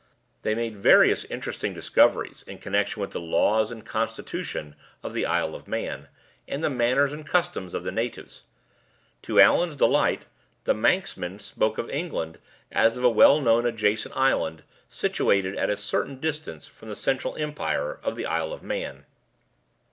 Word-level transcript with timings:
They 0.41 0.55
made 0.55 0.75
various 0.77 1.25
interesting 1.25 1.75
discoveries 1.75 2.43
in 2.47 2.57
connection 2.57 3.01
with 3.01 3.11
the 3.11 3.19
laws 3.19 3.69
and 3.69 3.85
constitution 3.85 4.75
of 5.03 5.13
the 5.13 5.27
Isle 5.27 5.53
of 5.53 5.67
Man, 5.67 6.07
and 6.47 6.63
the 6.63 6.71
manners 6.71 7.13
and 7.13 7.23
customs 7.23 7.75
of 7.75 7.83
the 7.83 7.91
natives. 7.91 8.41
To 9.21 9.39
Allan's 9.39 9.75
delight, 9.75 10.25
the 10.63 10.73
Manxmen 10.73 11.37
spoke 11.37 11.77
of 11.77 11.87
England 11.91 12.39
as 12.71 12.97
of 12.97 13.03
a 13.03 13.09
well 13.11 13.39
known 13.41 13.67
adjacent 13.67 14.17
island, 14.17 14.63
situated 14.89 15.55
at 15.55 15.69
a 15.69 15.77
certain 15.77 16.19
distance 16.19 16.65
from 16.65 16.89
the 16.89 16.95
central 16.95 17.35
empire 17.35 17.99
of 18.01 18.15
the 18.15 18.25
Isle 18.25 18.53
of 18.53 18.63
Man. 18.63 19.05